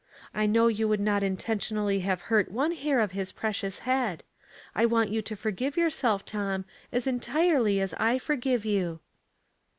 I 0.33 0.47
know 0.47 0.65
you 0.65 0.87
would 0.87 0.99
not 0.99 1.21
intentionally 1.21 1.99
have 1.99 2.21
hurt 2.21 2.49
one 2.49 2.71
hair 2.71 2.99
of 2.99 3.11
his 3.11 3.31
precious 3.31 3.77
head. 3.85 4.23
I 4.73 4.83
want 4.83 5.11
you 5.11 5.21
to 5.21 5.35
forgive 5.35 5.77
yourself, 5.77 6.25
Tom, 6.25 6.65
as 6.91 7.05
entirely 7.05 7.79
as 7.79 7.93
I 7.93 8.17
forgive 8.17 8.65
you." 8.65 8.99